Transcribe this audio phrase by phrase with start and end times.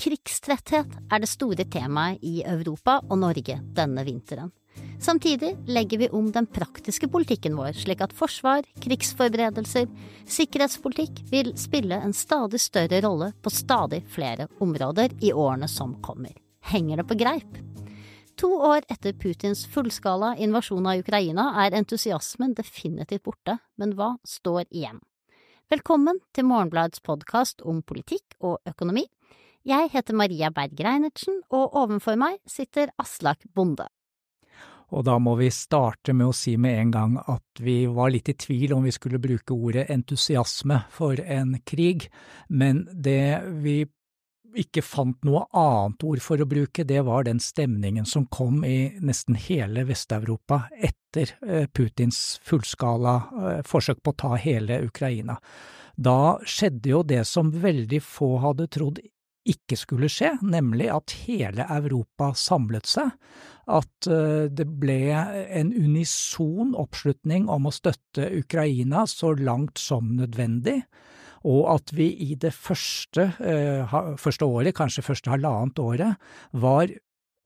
[0.00, 4.48] Krigstretthet er det store temaet i Europa og Norge denne vinteren.
[5.00, 9.90] Samtidig legger vi om den praktiske politikken vår, slik at forsvar, krigsforberedelser,
[10.24, 16.32] sikkerhetspolitikk vil spille en stadig større rolle på stadig flere områder i årene som kommer.
[16.72, 17.60] Henger det på greip?
[18.40, 24.64] To år etter Putins fullskala invasjon av Ukraina er entusiasmen definitivt borte, men hva står
[24.70, 25.02] igjen?
[25.70, 29.04] Velkommen til Morgenbladets podkast om politikk og økonomi.
[29.66, 33.84] Jeg heter Maria Berg Reinertsen, og ovenfor meg sitter Aslak Bonde.
[34.90, 38.32] Og da må vi starte med å si med en gang at vi var litt
[38.32, 42.08] i tvil om vi skulle bruke ordet entusiasme for en krig,
[42.48, 43.84] men det vi
[44.58, 48.96] ikke fant noe annet ord for å bruke, det var den stemningen som kom i
[48.98, 55.38] nesten hele Vest-Europa etter eh, Putins fullskala eh, forsøk på å ta hele Ukraina.
[55.94, 58.98] Da skjedde jo det som veldig få hadde trodd
[59.48, 63.14] ikke skulle skje, nemlig at hele Europa samlet seg,
[63.70, 70.80] at eh, det ble en unison oppslutning om å støtte Ukraina så langt som nødvendig,
[71.48, 76.92] og at vi i det første, eh, første året, kanskje første halvannet året, var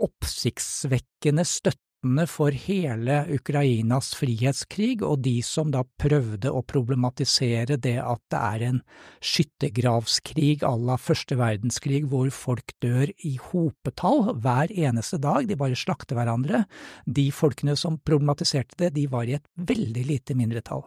[0.03, 7.97] oppsiktsvekkende støtte støttende for hele Ukrainas frihetskrig og de som da prøvde å problematisere det
[7.99, 8.81] at det er en
[9.23, 15.75] skyttergravskrig à la første verdenskrig hvor folk dør i hopetall hver eneste dag, de bare
[15.75, 16.67] slakter hverandre.
[17.07, 20.85] De folkene som problematiserte det, de var i et veldig lite mindretall.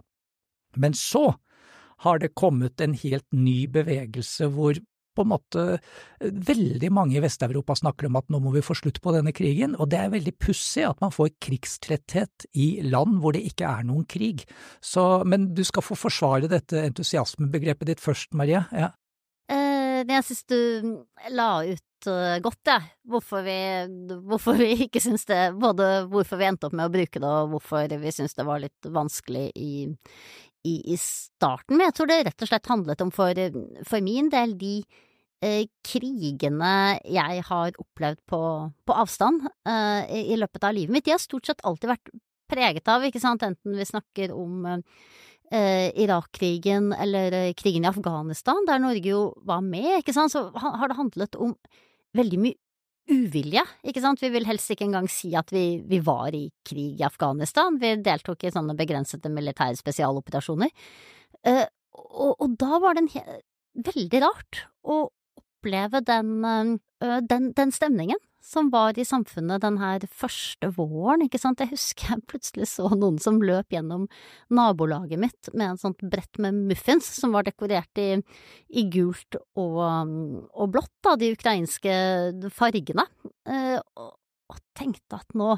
[0.75, 1.33] Men så
[2.05, 4.77] har det kommet en helt ny bevegelse hvor
[5.17, 5.65] på en måte
[6.21, 9.75] veldig mange i Vest-Europa snakker om at nå må vi få slutt på denne krigen,
[9.77, 13.87] og det er veldig pussig at man får krigstretthet i land hvor det ikke er
[13.87, 14.45] noen krig.
[14.83, 18.63] Så, men du skal få forsvare dette entusiasmebegrepet ditt først, Marie.
[18.71, 18.93] Ja.
[19.51, 20.59] Eh, jeg synes du
[21.33, 23.57] la ut uh, godt, jeg, hvorfor, vi,
[24.27, 27.55] hvorfor vi ikke syns det Både hvorfor vi endte opp med å bruke det, og
[27.55, 29.87] hvorfor vi syns det var litt vanskelig i,
[30.65, 31.77] i, i, starten.
[31.77, 33.43] Men jeg tror det rett og slett handlet om for,
[33.87, 34.73] for min del de
[35.45, 36.73] eh, krigene
[37.05, 38.41] jeg har opplevd på,
[38.87, 42.13] på avstand eh, i, i, løpet av livet mitt, de har stort sett alltid vært
[42.47, 48.63] preget av, ikke sant, enten vi snakker om eh, Irak-krigen eller eh, krigen i Afghanistan,
[48.67, 51.57] der Norge jo var med, ikke sant, så har det handlet om
[52.17, 52.61] veldig mye
[53.11, 56.99] uvilje, ikke sant, vi vil helst ikke engang si at vi, vi var i krig
[56.99, 60.73] i Afghanistan, vi deltok i sånne begrensede militære spesialoperasjoner,
[61.47, 61.65] uh,
[61.97, 63.13] og, og, da var det en
[63.87, 65.07] veldig rart å
[65.57, 71.39] oppleve den, uh, den, den stemningen som var i samfunnet den her første våren, ikke
[71.41, 71.59] sant.
[71.59, 74.05] Jeg husker jeg plutselig så noen som løp gjennom
[74.53, 78.13] nabolaget mitt med en sånt brett med muffins som var dekorert i,
[78.69, 81.97] i gult og, og, blått, da, de ukrainske
[82.55, 83.07] fargene,
[83.49, 84.15] eh, og,
[84.53, 85.57] og, tenkte at nå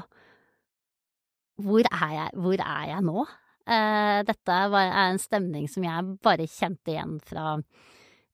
[1.60, 3.22] hvor er jeg, hvor er jeg nå?
[3.70, 7.90] Eh, dette er en stemning som jeg bare kjente igjen fra eh,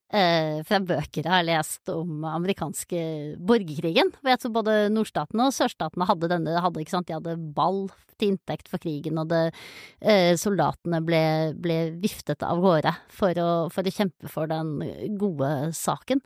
[0.06, 3.00] fra bøker jeg har lest om amerikanske
[3.42, 4.12] borgerkrigen.
[4.20, 7.88] Hvor jeg tror både nordstatene og sørstatene hadde denne, hadde, ikke sant, de hadde ball
[8.20, 9.52] til inntekt for krigen, og det,
[10.00, 11.22] eh, soldatene ble,
[11.60, 14.78] ble, viftet av gårde for å, for å, kjempe for den
[15.20, 16.22] gode saken.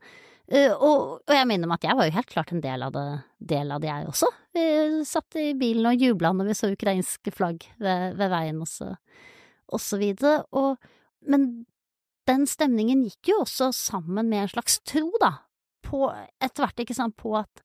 [0.51, 2.91] Uh, og, og, jeg minner meg at jeg var jo helt klart en del av
[2.91, 3.05] det,
[3.53, 4.31] del av det jeg også.
[4.57, 4.63] Vi
[5.07, 8.89] satt i bilen og jubla når vi så ukrainske flagg ved, ved veien og så,
[9.71, 10.41] og så videre.
[10.59, 10.75] Og,
[11.31, 11.47] men
[12.31, 15.35] den stemningen gikk jo også sammen med en slags tro, da,
[15.87, 16.07] på
[16.41, 17.63] etter hvert, ikke sant, på at,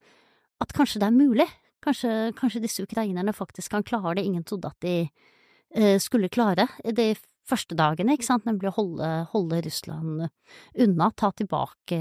[0.64, 1.48] at kanskje det er mulig.
[1.86, 4.96] Kanskje, kanskje, disse ukrainerne faktisk kan klare det ingen trodde at de
[5.78, 7.12] uh, skulle klare de
[7.46, 10.26] første dagene, ikke sant, nemlig å holde, holde Russland
[10.82, 12.00] unna, ta tilbake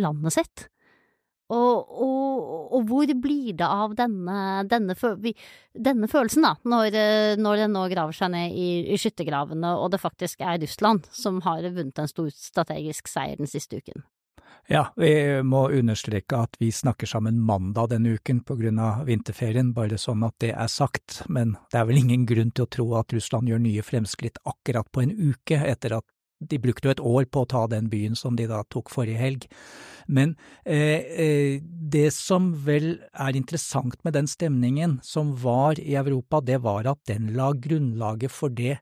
[0.00, 0.68] landet sitt.
[1.46, 2.38] Og, og,
[2.74, 4.96] og, hvor blir det av denne, denne,
[5.78, 6.98] denne følelsen, da, når,
[7.38, 11.38] når den nå graver seg ned i, i, skyttergravene, og det faktisk er Russland som
[11.46, 14.02] har vunnet en stor strategisk seier den siste uken?
[14.66, 19.70] Ja, vi må understreke at vi snakker sammen mandag denne uken på grunn av vinterferien,
[19.76, 22.88] bare sånn at det er sagt, men det er vel ingen grunn til å tro
[22.98, 26.06] at Russland gjør nye fremskritt akkurat på en uke etter at
[26.40, 29.20] de brukte jo et år på å ta den byen som de da tok forrige
[29.20, 29.46] helg.
[30.06, 36.40] Men eh, eh, det som vel er interessant med den stemningen som var i Europa,
[36.40, 38.78] det var at den la grunnlaget for det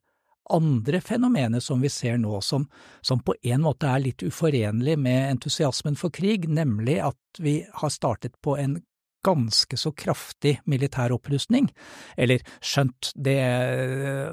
[0.52, 2.66] andre fenomenet som vi ser nå, som,
[3.00, 7.92] som på en måte er litt uforenlig med entusiasmen for krig, nemlig at vi har
[7.92, 8.76] startet på en
[9.24, 11.70] ganske så kraftig militær opprustning.
[12.16, 13.38] Eller skjønt, det,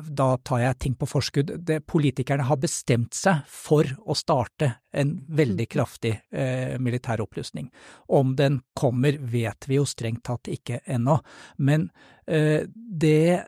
[0.07, 1.55] da tar jeg ting på forskudd.
[1.67, 5.71] Det, politikerne har bestemt seg for å starte en veldig mm.
[5.71, 7.71] kraftig eh, militær opprustning.
[8.11, 11.17] Om den kommer, vet vi jo strengt tatt ikke ennå.
[11.63, 11.89] Men
[12.27, 13.47] eh, det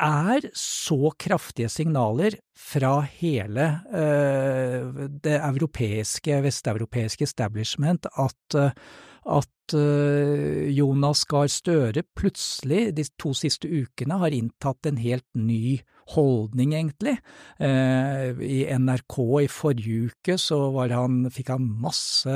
[0.00, 8.70] er så kraftige signaler fra hele uh, det europeiske, vesteuropeiske establishment at, uh,
[9.72, 15.80] uh, Jonas Gahr Støre plutselig de to siste ukene har inntatt en helt ny
[16.12, 17.16] holdning, egentlig.
[17.58, 20.58] Eh, I NRK i forrige uke så
[20.92, 22.34] han, fikk han masse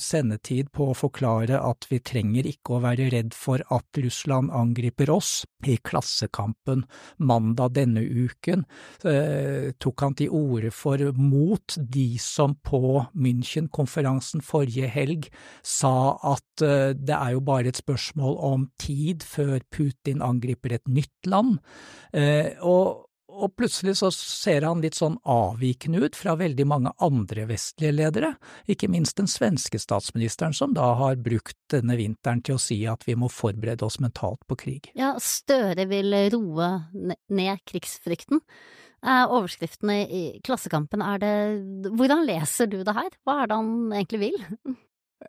[0.00, 5.12] sendetid på å forklare at vi trenger ikke å være redd for at Russland angriper
[5.12, 5.42] oss.
[5.62, 6.82] I Klassekampen
[7.22, 8.64] mandag denne uken
[9.06, 15.28] eh, tok han til orde for mot de som på München-konferansen forrige helg
[15.62, 20.86] sa at eh, det er jo bare et spørsmål om tid før Putin angriper et
[20.88, 21.58] nytt land.
[22.12, 27.46] Eh, og og plutselig så ser han litt sånn avvikende ut fra veldig mange andre
[27.48, 28.34] vestlige ledere,
[28.68, 33.06] ikke minst den svenske statsministeren, som da har brukt denne vinteren til å si at
[33.08, 34.92] vi må forberede oss mentalt på krig.
[34.98, 38.44] Ja, Støre vil roe ned krigsfrykten.
[39.02, 41.34] Eh, overskriftene i Klassekampen, er det…
[41.90, 43.10] Hvordan leser du det her?
[43.26, 44.76] Hva er det han egentlig vil?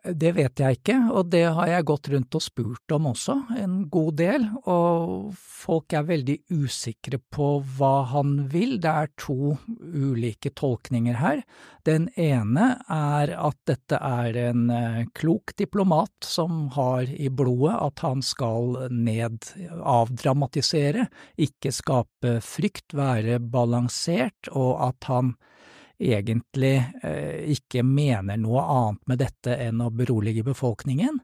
[0.02, 3.76] Det vet jeg ikke, og det har jeg gått rundt og spurt om også, en
[3.92, 8.76] god del, og folk er veldig usikre på hva han vil.
[8.82, 11.44] Det er to ulike tolkninger her.
[11.86, 18.04] Den ene er at dette er en eh, klok diplomat som har i blodet at
[18.04, 19.50] han skal ned,
[19.80, 25.34] avdramatisere, ikke skape frykt, være balansert, og at han
[25.98, 31.20] egentlig eh, ikke mener noe annet med dette enn å berolige befolkningen.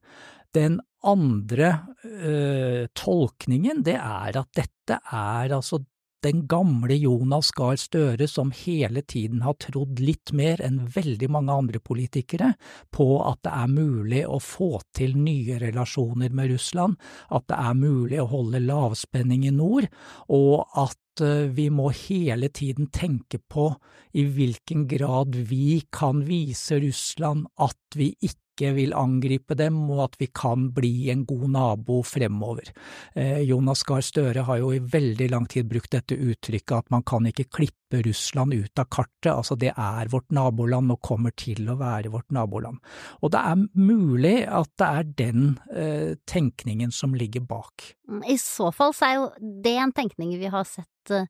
[0.55, 1.71] Den andre
[2.05, 5.81] eh, tolkningen, det er at dette er altså
[6.25, 11.57] den gamle Jonas Gahr Støre som hele tiden har trodd litt mer enn veldig mange
[11.63, 12.53] andre politikere
[12.95, 16.99] på at det er mulig å få til nye relasjoner med Russland,
[17.31, 19.89] at det er mulig å holde lavspenning i nord,
[20.29, 23.71] og at Eh, vi må hele tiden tenke på
[24.17, 28.39] i hvilken grad vi kan vise Russland at vi ikke
[28.77, 32.69] vil angripe dem, og at vi kan bli en god nabo fremover.
[33.15, 37.07] Eh, Jonas Gahr Støre har jo i veldig lang tid brukt dette uttrykket at man
[37.09, 41.67] kan ikke klippe Russland ut av kartet, altså det er vårt naboland og kommer til
[41.73, 42.79] å være vårt naboland.
[43.25, 47.95] Og det er mulig at det er den eh, tenkningen som ligger bak.
[48.29, 49.27] I så fall så er jo
[49.65, 51.25] det en tenkning vi har sett Eh,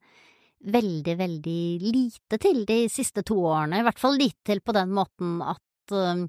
[0.60, 3.78] veldig, veldig lite til de siste to årene.
[3.80, 6.26] I hvert fall lite til på den måten at uh,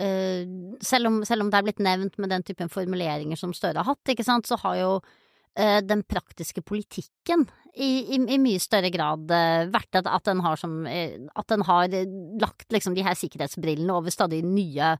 [0.00, 3.90] selv, om, selv, om, det er blitt nevnt med den typen formuleringer som Støre har
[3.94, 7.44] hatt, sant, så har jo uh, den praktiske politikken
[7.74, 11.66] i, i, i mye større grad uh, vært at, at, den har som At den
[11.68, 11.92] har
[12.40, 14.94] lagt liksom de her sikkerhetsbrillene over stadig nye,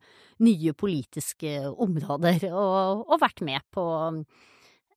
[0.45, 3.89] nye politiske områder, og, og vært med på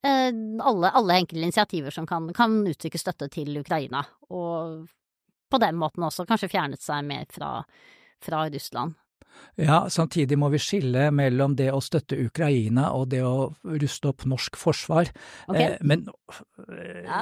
[0.04, 4.82] Eh, alle, alle enkelte initiativer som kan, kan uttrykke støtte til Ukraina, og
[5.48, 7.62] på den måten også kanskje fjernet seg mer fra,
[8.20, 8.98] fra Russland.
[9.54, 14.24] Ja, samtidig må vi skille mellom det å støtte Ukraina og det å ruste opp
[14.26, 15.10] norsk forsvar.
[15.46, 15.76] Okay.
[15.76, 16.02] Eh, men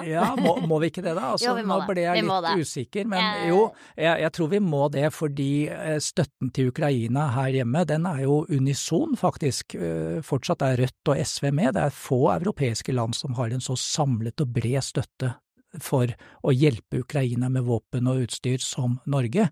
[0.09, 1.32] ja, må, må, vi ikke det da?
[1.35, 3.44] Altså, jo, nå ble jeg litt usikker, men eh.
[3.50, 3.67] jo,
[3.97, 8.25] jeg, jeg, tror vi må det fordi eh, støtten til Ukraina her hjemme, den er
[8.25, 9.76] jo unison, faktisk.
[9.76, 11.75] Eh, fortsatt er Rødt og SV med.
[11.76, 15.35] Det er få europeiske land som har en så samlet og bred støtte
[15.81, 16.12] for
[16.43, 19.49] å hjelpe Ukraina med våpen og utstyr som Norge.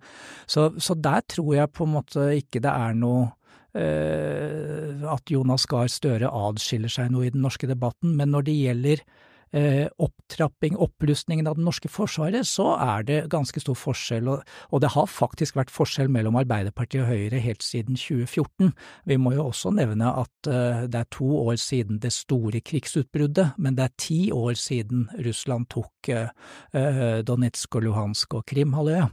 [0.50, 3.30] Så, så der tror jeg på en måte ikke det er noe
[3.78, 8.58] eh, at Jonas Gahr Støre adskiller seg noe i den norske debatten, men når det
[8.58, 9.04] gjelder
[9.50, 15.08] opptrapping, opprustningen av det norske forsvaret, så er det ganske stor forskjell, og, det har
[15.10, 18.72] faktisk vært forskjell mellom Arbeiderpartiet og Høyre helt siden 2014.
[19.10, 23.56] Vi må jo også nevne at eh, det er to år siden det store krigsutbruddet,
[23.58, 26.30] men det er ti år siden Russland tok eh,
[26.74, 29.10] eh Donetsk og Luhansk og Krimhalvøya.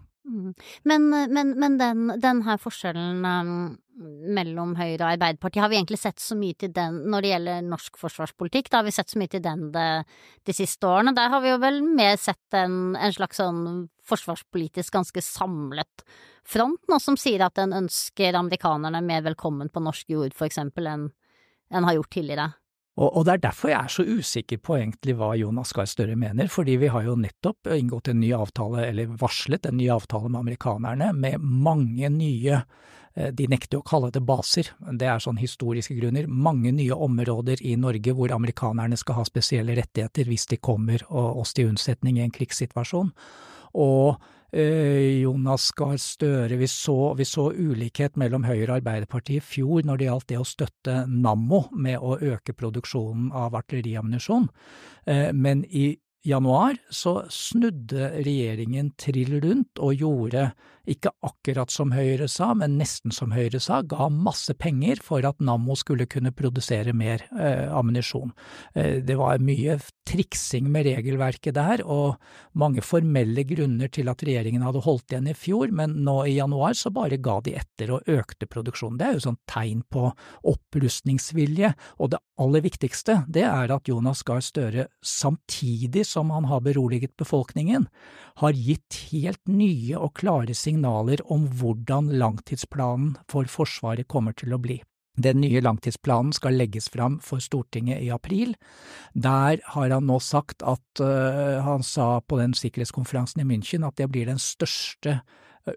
[0.88, 3.52] Men, men, men den, den, her forskjellen um,
[4.38, 7.68] mellom Høyre og Arbeiderpartiet, har vi egentlig sett så mye til den når det gjelder
[7.68, 8.72] norsk forsvarspolitikk?
[8.72, 9.86] Da har vi sett så mye til den de,
[10.48, 11.16] de siste årene.
[11.18, 13.62] Der har vi jo vel mer sett en, en slags sånn
[14.08, 16.06] forsvarspolitisk ganske samlet
[16.48, 20.88] front nå, som sier at den ønsker amerikanerne mer velkommen på norsk jord, for eksempel,
[20.88, 21.10] enn
[21.68, 22.52] en har gjort tidligere.
[22.98, 26.18] Og, og, det er derfor jeg er så usikker på egentlig hva Jonas Gahr Støre
[26.18, 30.32] mener, fordi vi har jo nettopp inngått en ny avtale, eller varslet en ny avtale
[30.32, 35.38] med amerikanerne, med mange nye eh, de nekter å kalle det baser, det er sånn
[35.38, 36.26] historiske grunner.
[36.26, 41.54] Mange nye områder i Norge hvor amerikanerne skal ha spesielle rettigheter hvis de kommer oss
[41.54, 43.14] til unnsetning i en krigssituasjon.
[43.78, 44.18] Og
[44.54, 50.00] Jonas Gahr Støre, vi så, vi så, ulikhet mellom Høyre og Arbeiderpartiet i fjor når
[50.00, 54.48] det gjaldt det å støtte Nammo med å øke produksjonen av artilleriammunisjon,
[55.06, 55.90] eh, men i
[56.28, 60.50] januar så snudde regjeringen trill rundt og gjorde
[60.88, 65.42] ikke akkurat som Høyre sa, men nesten som Høyre sa, ga masse penger for at
[65.44, 68.32] Nammo skulle kunne produsere mer eh, ammunisjon.
[68.74, 72.16] Eh, det var mye triksing med regelverket der, og
[72.58, 76.78] mange formelle grunner til at regjeringen hadde holdt igjen i fjor, men nå i januar
[76.80, 79.00] så bare ga de etter og økte produksjonen.
[79.02, 80.08] Det er jo sånn tegn på
[80.48, 86.64] opprustningsvilje, og det aller viktigste det er at Jonas Gahr Støre, samtidig som han har
[86.66, 87.88] beroliget befolkningen,
[88.42, 94.62] har gitt helt nye og klare signaler om hvordan langtidsplanen for Forsvaret kommer til å
[94.62, 94.82] bli.
[95.18, 98.54] Den nye langtidsplanen skal legges fram for Stortinget i april.
[99.18, 103.98] Der har han nå sagt at uh, han sa på den sikkerhetskonferansen i München at
[103.98, 105.22] det blir den største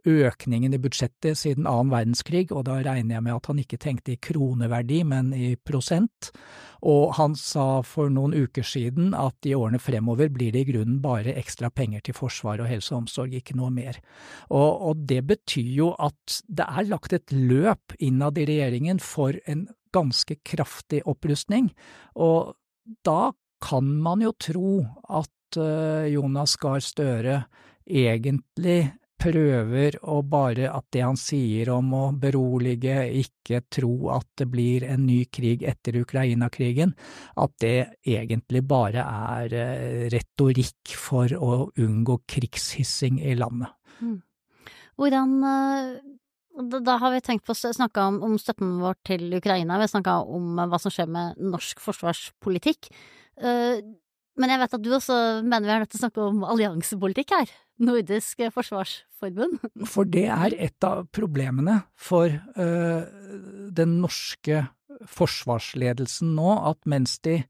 [0.07, 4.15] økningen i budsjettet siden annen verdenskrig, og da regner jeg med at han ikke tenkte
[4.15, 6.31] i kroneverdi, men i prosent.
[6.87, 11.01] Og han sa for noen uker siden at i årene fremover blir det i grunnen
[11.05, 14.01] bare ekstra penger til forsvar og helse og omsorg, ikke noe mer.
[14.49, 19.37] Og, og det betyr jo at det er lagt et løp innad i regjeringen for
[19.51, 21.73] en ganske kraftig opprustning,
[22.15, 22.55] og
[23.07, 24.71] da kan man jo tro
[25.11, 27.43] at uh, Jonas Gahr Støre
[27.91, 34.47] egentlig prøver å bare at det han sier om å berolige, ikke tro at det
[34.53, 36.95] blir en ny krig etter Ukraina-krigen,
[37.41, 43.73] at det egentlig bare er eh, retorikk for å unngå krigshissing i landet.
[44.01, 44.19] Mm.
[45.01, 45.95] Hvordan eh,
[46.85, 49.93] da har vi tenkt på å snakke om, om, støtten vår til Ukraina, vi har
[49.93, 52.91] snakka om hva som skjer med norsk forsvarspolitikk.
[54.41, 57.37] Men jeg vet at du også mener vi er nødt til å snakke om alliansepolitikk
[57.37, 57.55] her.
[57.81, 59.61] Nordisk forsvarsforbund.
[59.89, 63.03] For det er et av problemene for uh,
[63.77, 64.65] den norske
[65.09, 67.43] forsvarsledelsen nå, at mens de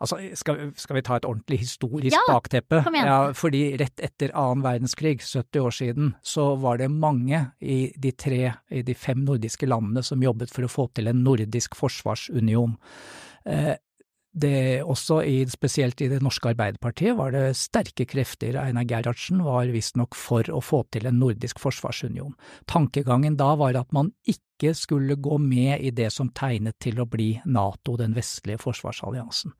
[0.00, 2.78] Altså, skal, skal, vi ta et ordentlig historisk ja, bakteppe?
[2.86, 3.08] Kom igjen.
[3.10, 8.14] Ja, fordi rett etter annen verdenskrig, 70 år siden, så var det mange i de
[8.16, 12.78] tre, i de fem nordiske landene som jobbet for å få til en nordisk forsvarsunion.
[13.44, 13.74] Eh,
[14.32, 18.58] det også i, spesielt i det norske Arbeiderpartiet var det sterke krefter.
[18.62, 22.36] Einar Gerhardsen var visstnok for å få til en nordisk forsvarsunion.
[22.70, 27.08] Tankegangen da var at man ikke skulle gå med i det som tegnet til å
[27.10, 29.56] bli NATO, den vestlige forsvarsalliansen.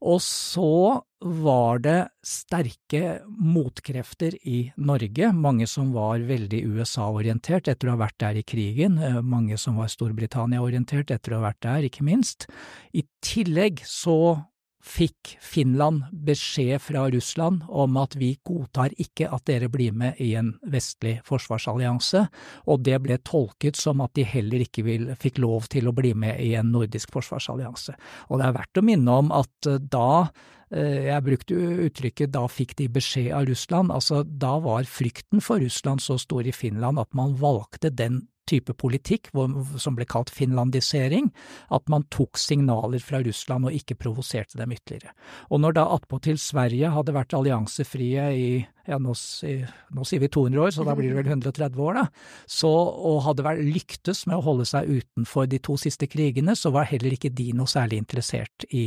[0.00, 7.96] Og så var det sterke motkrefter i Norge, mange som var veldig USA-orientert etter å
[7.96, 11.88] ha vært der i krigen, eh, mange som var Storbritannia-orientert etter å ha vært der,
[11.90, 12.46] ikke minst.
[12.94, 14.44] I tillegg så
[14.84, 20.32] fikk Finland beskjed fra Russland om at vi godtar ikke at dere blir med i
[20.38, 22.24] en vestlig forsvarsallianse,
[22.70, 26.14] og det ble tolket som at de heller ikke vil, fikk lov til å bli
[26.14, 27.96] med i en nordisk forsvarsallianse.
[28.30, 30.28] Og det er verdt å minne om at eh, da
[30.70, 35.62] eh, jeg brukte uttrykket da fikk de beskjed av Russland, altså da var frykten for
[35.64, 39.30] Russland så stor i Finland at man valgte den type politikk
[39.80, 41.30] som ble kalt finlandisering,
[41.74, 45.14] at man tok signaler fra Russland og ikke provoserte dem ytterligere.
[45.52, 48.50] Og når da attpåtil Sverige hadde vært alliansefrie i
[48.88, 52.04] ja, nå, nå, sier vi 200 år, så da blir det vel 130 år, da,
[52.48, 56.72] så, og hadde vært lyktes med å holde seg utenfor de to siste krigene, så
[56.72, 58.86] var heller ikke de noe særlig interessert i,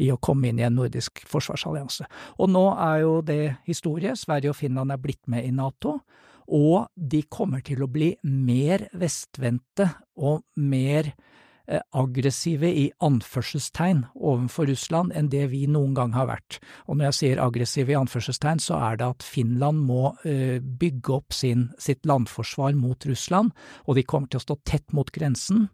[0.00, 2.08] i å komme inn i en nordisk forsvarsallianse.
[2.40, 5.98] Og nå er jo det historie, Sverige og Finland er blitt med i NATO
[6.52, 9.88] og de kommer til å bli mer vestvendte
[10.20, 16.60] og mer eh, aggressive i anførselstegn overfor Russland enn det vi noen gang har vært.
[16.86, 21.16] Og når jeg sier aggressive i anførselstegn, så er det at Finland må uh, bygge
[21.16, 23.54] opp sin, sitt landforsvar mot Russland,
[23.88, 25.70] og de kommer til å stå tett mot grensen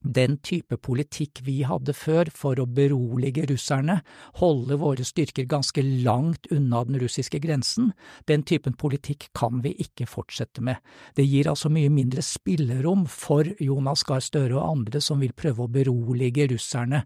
[0.00, 4.00] den type politikk vi hadde før for å berolige russerne,
[4.38, 7.92] holde våre styrker ganske langt unna den russiske grensen,
[8.30, 10.78] den typen politikk kan vi ikke fortsette med.
[11.16, 15.66] Det gir altså mye mindre spillerom for Jonas Gahr Støre og andre som vil prøve
[15.66, 17.04] å berolige russerne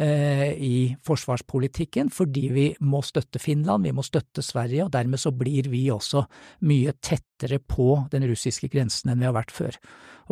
[0.00, 5.68] i forsvarspolitikken, fordi vi må støtte Finland, vi må støtte Sverige, og dermed så blir
[5.68, 6.22] vi også
[6.70, 9.76] mye tettere på den russiske grensen enn vi har vært før,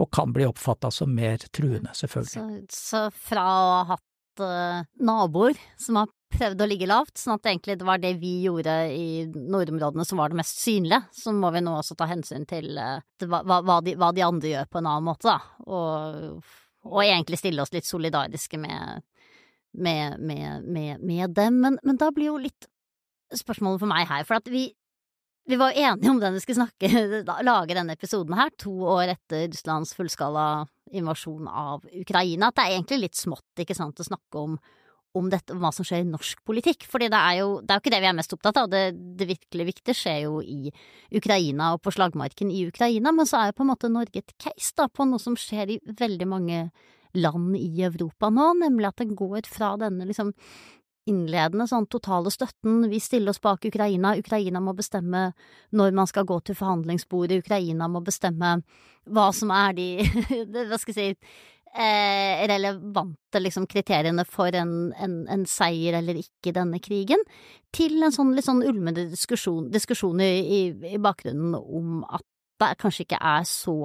[0.01, 2.65] og kan bli oppfatta som mer truende, selvfølgelig.
[2.73, 4.07] Så, så fra å ha hatt
[4.41, 8.35] uh, naboer som har prøvd å ligge lavt, sånn at egentlig det var det vi
[8.45, 11.01] gjorde i nordområdene som var det mest synlige.
[11.15, 14.55] Så må vi nå også ta hensyn til uh, hva, hva, de, hva, de, andre
[14.55, 15.39] gjør på en annen måte, da.
[15.67, 16.51] Og,
[16.89, 19.07] og egentlig stille oss litt solidariske med,
[19.73, 21.61] med, med, med dem.
[21.63, 22.69] Men, men, da blir jo litt
[23.35, 24.71] spørsmålet for meg her, for at vi
[25.49, 26.89] vi var enige om den vi skulle snakke,
[27.49, 32.75] lage denne episoden her, to år etter Russlands fullskala invasjon av Ukraina, at det er
[32.75, 34.59] egentlig litt smått, ikke sant, å snakke om,
[35.17, 36.85] om, dette, hva som skjer i norsk politikk.
[36.93, 38.83] Fordi det er jo, det er jo ikke det vi er mest opptatt av, det,
[38.93, 40.69] det virkelig viktige skjer jo i
[41.17, 44.37] Ukraina og på slagmarken i Ukraina, men så er jo på en måte Norge et
[44.37, 46.67] case da, på noe som skjer i veldig mange
[47.15, 50.35] land i Europa nå, nemlig at den går fra denne liksom
[51.09, 55.31] innledende sånn totale støtten, vi stiller oss bak Ukraina, Ukraina må bestemme
[55.77, 58.59] når man skal gå til forhandlingsbordet, Ukraina må bestemme
[59.09, 59.89] hva som er de,
[60.69, 61.31] hva skal jeg si,
[61.73, 67.25] eh, relevante liksom, kriteriene for en, en, en, seier eller ikke i denne krigen,
[67.75, 72.25] til en sånn litt sånn ulmende diskusjon, diskusjon i, i bakgrunnen om at
[72.59, 73.79] det kanskje ikke er så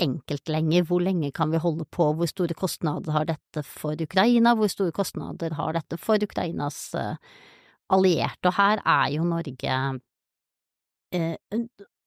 [0.00, 0.84] enkelt lenger.
[0.88, 2.10] Hvor lenge kan vi holde på?
[2.16, 4.54] Hvor store kostnader har dette for Ukraina?
[4.58, 7.16] Hvor store kostnader har dette for Ukrainas uh,
[7.92, 8.50] allierte?
[8.50, 9.78] Og her er jo Norge
[11.12, 11.36] eh,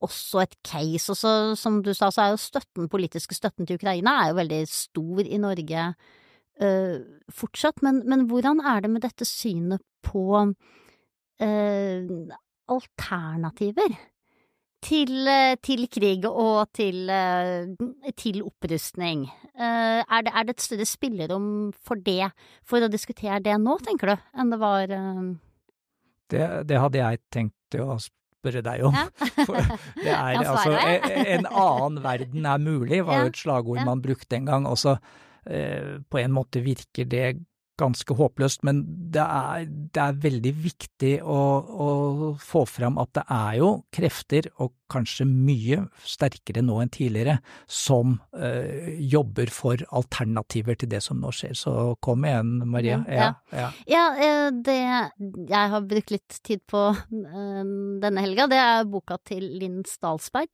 [0.03, 1.11] også et case.
[1.13, 4.39] Og så, som du sa, så er jo støtten, politiske støtten til Ukraina er jo
[4.41, 5.89] veldig stor i Norge
[6.61, 6.97] eh,
[7.31, 7.83] fortsatt.
[7.85, 10.25] Men, men, hvordan er det med dette synet på
[12.71, 13.95] alternativer?
[14.83, 19.25] Til, eh, til, krig og til, eh, til opprustning.
[19.53, 22.31] Eh, er det, er det, et større spillerom for det,
[22.65, 24.87] for å diskutere det nå, tenker du, enn det var
[26.33, 28.95] det, det hadde jeg tenkt å spørre deg om.
[28.95, 29.07] Ja.
[30.03, 34.47] Det er altså En annen verden er mulig, var jo et slagord man brukte en
[34.49, 34.65] gang.
[34.67, 34.97] Også
[35.43, 37.27] på en måte virker det
[37.79, 41.87] ganske håpløst, men det er, det er veldig viktig å, å,
[42.41, 48.19] få fram at det er jo krefter, og kanskje mye sterkere nå enn tidligere, som
[48.37, 51.55] øh, jobber for alternativer til det som nå skjer.
[51.57, 52.99] Så kom igjen, Maria.
[53.09, 53.71] Ja, ja.
[53.89, 54.05] ja.
[54.21, 57.63] ja det jeg har brukt litt tid på øh,
[58.03, 60.53] denne helga, det er boka til Linn Stalsberg.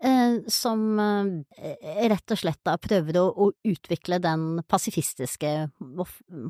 [0.00, 5.50] Eh, som eh, rett og slett da prøver å, å, utvikle den pasifistiske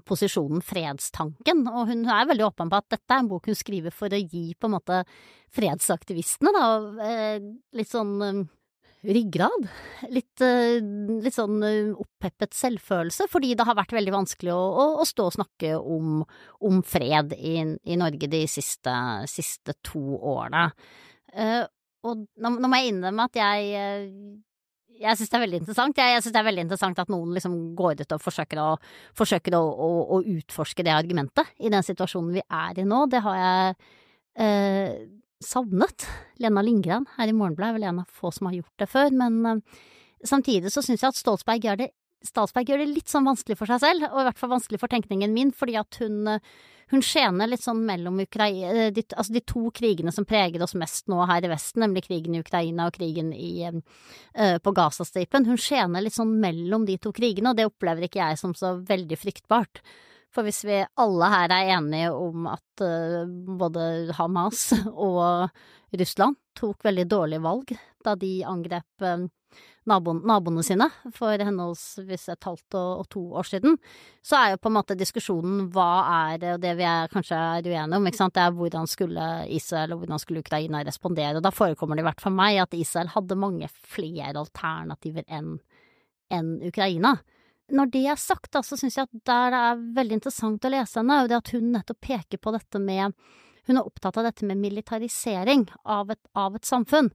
[0.05, 3.95] posisjonen, fredstanken, og hun er veldig åpen på at dette er en bok hun skriver
[3.95, 5.01] for å gi på en måte
[5.57, 6.67] fredsaktivistene da
[7.07, 7.47] eh,
[7.81, 8.45] litt sånn
[9.09, 9.65] ryggrad.
[10.13, 11.63] Litt, litt, sånn
[12.03, 16.21] oppheppet selvfølelse, fordi det har vært veldig vanskelig å, å, å stå og snakke om,
[16.67, 18.93] om fred i, i, Norge de siste,
[19.31, 20.67] siste to årene
[22.07, 24.05] og nå, nå, må jeg innrømme at jeg eh,
[24.99, 26.01] jeg syns det er veldig interessant.
[26.01, 28.71] Jeg, jeg syns det er veldig interessant at noen liksom går ut og forsøker, å,
[29.19, 33.05] forsøker å, å, å, utforske det argumentet i den situasjonen vi er i nå.
[33.13, 33.77] Det har jeg
[34.43, 34.97] eh,
[35.45, 36.09] savnet.
[36.43, 39.15] Lena Lindgren her i Morgenbladet er vel en av få som har gjort det før,
[39.23, 39.87] men eh,
[40.27, 41.93] samtidig så syns jeg at Stolsberg gjør det
[42.25, 44.91] Stalsberg gjør det litt sånn vanskelig for seg selv, og i hvert fall vanskelig for
[44.91, 46.27] tenkningen min, fordi at hun,
[46.91, 50.75] hun skjener litt sånn mellom Ukraina, eh, de, altså de to krigene som preger oss
[50.79, 55.47] mest nå her i Vesten, nemlig krigen i Ukraina og krigen i, uh, på Gazastripen.
[55.47, 58.75] Hun skjener litt sånn mellom de to krigene, og det opplever ikke jeg som så
[58.89, 59.83] veldig fryktbart.
[60.35, 62.83] For hvis vi alle her er enige om at
[63.59, 64.75] både Hamas
[65.09, 65.49] og
[65.97, 67.73] Russland tok veldig dårlige valg
[68.05, 69.25] da de angrep uh,
[69.89, 73.79] naboen, naboene sine for henholdsvis et halvt og, og, to år siden,
[74.25, 75.91] så er jo på en måte diskusjonen hva
[76.33, 78.91] er det, og det vi er, kanskje er uenige om, ikke sant, det er hvordan
[78.91, 82.61] skulle Israel og hvordan skulle Ukraina respondere, og da forekommer det i hvert fall meg
[82.65, 85.59] at Israel hadde mange flere alternativer enn
[86.29, 87.17] enn Ukraina.
[87.69, 90.73] Når det er sagt, da, så syns jeg at der det er veldig interessant å
[90.73, 93.15] lese henne, er jo det at hun nettopp peker på dette med
[93.69, 97.11] Hun er opptatt av dette med militarisering av et, av et samfunn.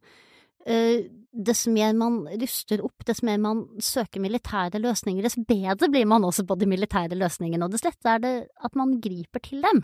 [0.65, 6.05] Eh, dess mer man ruster opp, dess mer man søker militære løsninger, dess bedre blir
[6.07, 9.65] man også på de militære løsningene, og dess lettere er det at man griper til
[9.65, 9.81] dem.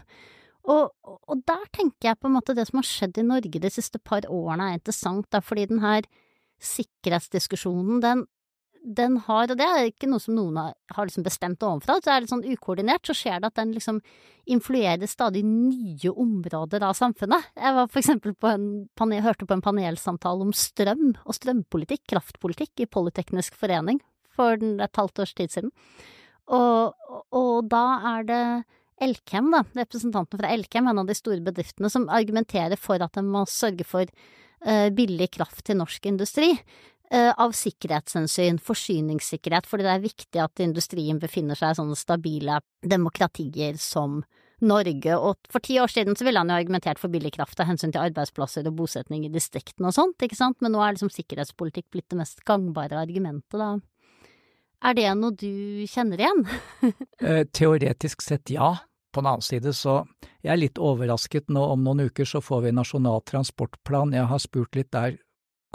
[0.69, 3.71] Og, og, der tenker jeg på en måte det som har skjedd i Norge de
[3.73, 6.05] siste par årene er interessant, da, fordi den her
[6.61, 8.25] sikkerhetsdiskusjonen, den,
[8.83, 12.23] den har, og det er ikke noe som noen har, liksom bestemt ovenfra, så er
[12.23, 13.99] det sånn ukoordinert, så skjer det at den liksom
[14.49, 17.51] influerer stadig nye områder av samfunnet.
[17.59, 22.05] Jeg var for eksempel på en panel, hørte på en panelsamtale om strøm og strømpolitikk,
[22.13, 24.01] kraftpolitikk, i Polyteknisk forening
[24.35, 25.73] for et halvt års tid siden.
[26.49, 26.95] Og,
[27.35, 28.43] og da er det
[28.99, 33.29] Elkem, da, representanten fra Elkem, en av de store bedriftene, som argumenterer for at en
[33.31, 36.51] må sørge for uh, billig kraft til norsk industri.
[37.13, 42.59] Eh, av sikkerhetshensyn, forsyningssikkerhet, fordi det er viktig at industrien befinner seg i sånne stabile
[42.81, 44.21] demokratier som
[44.59, 47.69] Norge, og for ti år siden så ville han jo argumentert for billig kraft av
[47.69, 51.11] hensyn til arbeidsplasser og bosetning i distriktene og sånt, ikke sant, men nå er liksom
[51.13, 53.77] sikkerhetspolitikk blitt det mest gangbare argumentet, da.
[54.79, 56.45] Er det noe du kjenner igjen?
[57.19, 58.77] Eh, teoretisk sett ja.
[59.11, 60.03] På den annen side så
[60.39, 64.13] jeg er litt overrasket nå om noen uker så får vi Nasjonal transportplan.
[64.15, 65.17] Jeg har spurt litt der,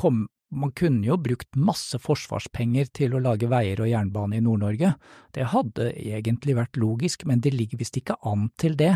[0.00, 4.94] kom, man kunne jo brukt masse forsvarspenger til å lage veier og jernbane i Nord-Norge.
[5.34, 8.92] Det hadde egentlig vært logisk, men det ligger visst ikke an til det,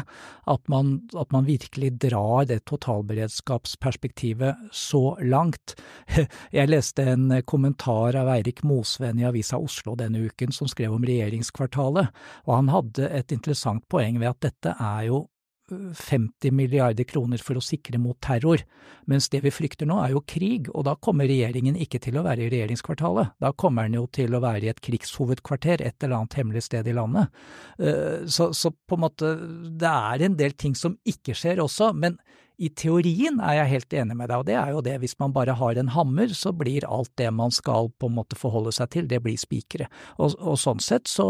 [0.49, 0.87] at man,
[1.19, 5.77] at man virkelig drar det totalberedskapsperspektivet så langt.
[6.57, 11.09] Jeg leste en kommentar av Eirik Mosven i Avisa Oslo denne uken som skrev om
[11.09, 12.15] regjeringskvartalet,
[12.47, 15.27] og han hadde et interessant poeng ved at dette er jo
[15.69, 18.63] 50 milliarder kroner for å sikre mot terror,
[19.11, 22.25] mens det vi frykter nå er jo krig, og da kommer regjeringen ikke til å
[22.27, 26.21] være i regjeringskvartalet, da kommer den jo til å være i et krigshovedkvarter et eller
[26.21, 27.33] annet hemmelig sted i landet.
[27.79, 29.33] Eh, så, så på en måte,
[29.81, 32.19] det er en del ting som ikke skjer også, men
[32.59, 35.35] i teorien er jeg helt enig med deg, og det er jo det, hvis man
[35.35, 38.91] bare har en hammer, så blir alt det man skal på en måte forholde seg
[38.95, 39.87] til, det blir spikere.
[40.19, 41.29] Og, og sånn sett så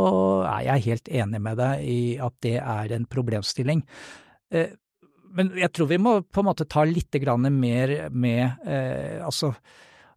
[0.49, 3.85] er jeg helt enig med deg i at det er en problemstilling.
[4.51, 4.73] Eh,
[5.37, 7.15] men jeg tror vi må på en måte ta litt
[7.53, 9.53] mer med eh, altså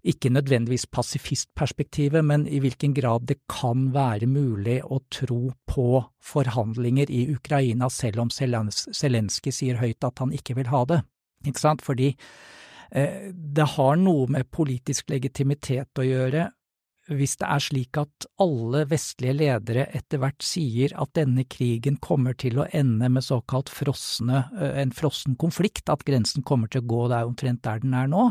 [0.01, 7.11] ikke nødvendigvis pasifistperspektivet, men i hvilken grad det kan være mulig å tro på forhandlinger
[7.11, 11.03] i Ukraina, selv om Zelenskyj sier høyt at han ikke vil ha det.
[11.45, 11.85] Ikke sant?
[11.85, 12.15] Fordi
[12.91, 16.49] eh, det har noe med politisk legitimitet å gjøre
[17.11, 22.37] hvis det er slik at alle vestlige ledere etter hvert sier at denne krigen kommer
[22.39, 27.05] til å ende med såkalt frosne, en frossen konflikt, at grensen kommer til å gå
[27.11, 28.29] der omtrent der den er nå,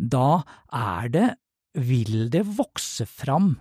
[0.00, 1.28] da er det,
[1.78, 3.54] vil det vokse fram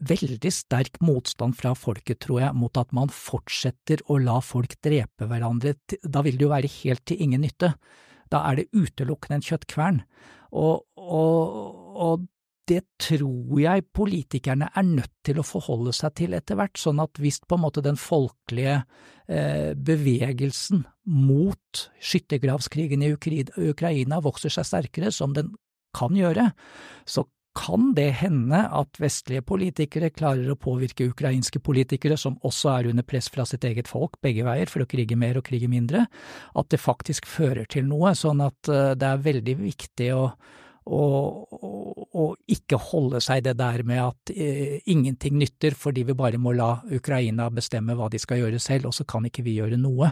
[0.00, 5.28] veldig sterk motstand fra folket, tror jeg, mot at man fortsetter å la folk drepe
[5.28, 5.74] hverandre.
[6.02, 7.74] Da vil det jo være helt til ingen nytte.
[8.32, 10.02] Da er det utelukkende en kjøttkvern.
[10.56, 11.58] Og, og,
[12.06, 12.28] og
[12.70, 17.18] det tror jeg politikerne er nødt til å forholde seg til etter hvert, sånn at
[17.20, 18.80] hvis på en måte den folkelige
[19.26, 25.52] eh, bevegelsen mot skyttergravskrigen i Ukraina vokser seg sterkere, som den
[25.96, 26.52] kan gjøre,
[27.08, 27.26] så
[27.58, 33.06] kan det hende at vestlige politikere klarer å påvirke ukrainske politikere, som også er under
[33.06, 36.06] press fra sitt eget folk, begge veier, for å krige mer og krige mindre,
[36.54, 40.24] at det faktisk fører til noe, sånn at eh, det er veldig viktig å
[40.88, 41.50] og,
[42.16, 46.54] og, ikke holde seg det der med at eh, ingenting nytter fordi vi bare må
[46.56, 50.10] la Ukraina bestemme hva de skal gjøre selv, og så kan ikke vi gjøre noe.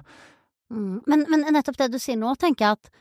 [0.69, 1.01] Mm.
[1.07, 2.93] Men, men, nettopp det du sier nå, tenker jeg at,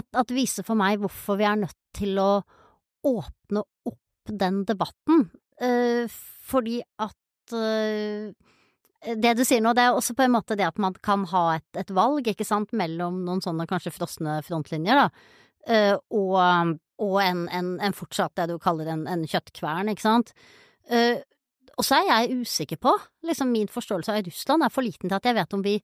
[0.00, 2.30] at, at, viser for meg hvorfor vi er nødt til å
[3.04, 5.28] åpne opp den debatten.
[5.60, 6.04] Eh,
[6.44, 8.32] fordi at eh,
[9.20, 11.44] det du sier nå, det er også på en måte det at man kan ha
[11.58, 15.28] et, et valg, ikke sant, mellom noen sånne kanskje frosne frontlinjer, da,
[15.68, 20.34] eh, og og en, en, en, fortsatt det du kaller en, en kjøttkvern, ikke sant.
[20.90, 21.18] Uh,
[21.74, 22.92] og så er jeg usikker på,
[23.26, 25.78] liksom min forståelse av Russland er for liten til at jeg vet om vi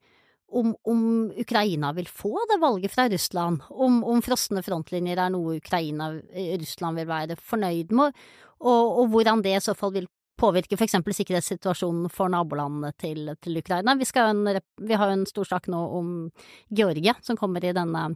[0.51, 1.03] om, om
[1.38, 6.57] Ukraina vil få det valget fra Russland, om, om frosne frontlinjer er noe Ukraina, eh,
[6.59, 8.16] Russland vil være fornøyd med,
[8.61, 10.09] og, og hvordan det i så fall vil
[10.40, 13.94] påvirke for eksempel sikkerhetssituasjonen for nabolandene til, til Ukraina.
[14.01, 14.46] Vi, en,
[14.81, 16.14] vi, har jo en stor sak nå om
[16.73, 18.07] Georgia, som kommer i denne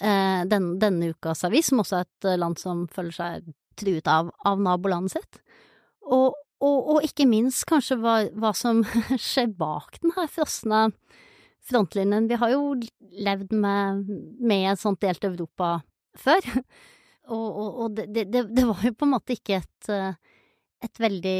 [0.00, 4.30] den, denne ukas avis, som også er et eh, land som føler seg truet av,
[4.46, 5.38] av nabolandet sitt.
[6.04, 8.82] Og, og, og, ikke minst kanskje hva, hva som
[9.28, 10.88] skjer bak den her frosne
[11.64, 12.28] frontlinjen.
[12.30, 12.74] Vi har jo
[13.14, 15.78] levd med, med et sånt delt Europa
[16.18, 16.44] før,
[17.34, 17.48] og,
[17.86, 20.14] og det, det, det, var jo på en måte ikke et eh,
[20.84, 21.38] et veldig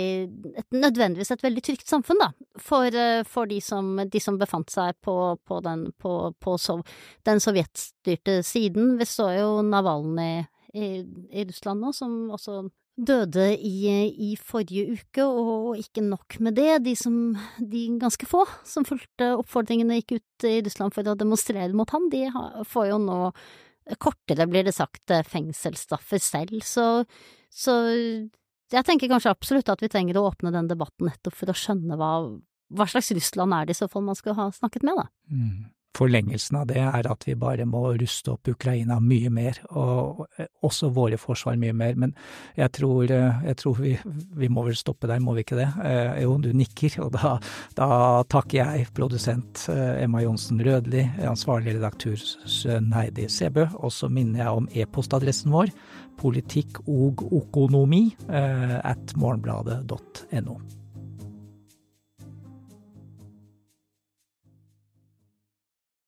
[0.75, 2.31] Nødvendigvis et veldig trygt samfunn, da,
[2.61, 6.85] for, eh, for de, som, de, som, befant seg på, på, den, på, på sov,
[7.27, 8.97] den sovjetstyrte siden.
[9.01, 10.89] Vi så jo Navalnyj i,
[11.31, 13.75] i, Russland nå, som også døde i,
[14.11, 19.33] i, forrige uke, og ikke nok med det, de som de ganske få som fulgte
[19.41, 22.29] oppfordringene gikk ut i Russland for å demonstrere mot ham, de
[22.71, 23.19] får jo nå
[24.01, 26.87] kortere, blir det sagt, fengselsstraffer selv, så,
[27.53, 27.75] så
[28.75, 31.99] jeg tenker kanskje absolutt at vi trenger å åpne den debatten nettopp for å skjønne
[32.01, 32.11] hva,
[32.75, 35.09] hva slags Russland er det i så fall man skulle ha snakket med, da.
[35.31, 35.71] Mm.
[35.95, 40.25] forlengelsen av det er at vi bare må ruste opp Ukraina mye mer, og
[40.67, 41.95] også våre forsvar mye mer.
[41.95, 42.17] Men
[42.59, 45.69] jeg tror, jeg tror vi, vi, må vel stoppe der, må vi ikke det?
[45.87, 47.37] Eh, jo, du nikker, og da,
[47.79, 47.89] da
[48.27, 54.65] takker jeg produsent Emma Johnsen Rødli, ansvarlig redaktør Sønn Heidi Sebø, og så minner jeg
[54.65, 55.71] om e-postadressen vår
[56.21, 60.59] politikk og økonomi at morgenbladet.no.